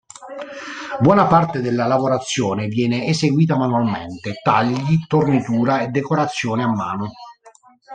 [1.01, 7.11] Buona parte della lavorazione viene eseguita manualmente tagli, tornitura e decorazione a mano.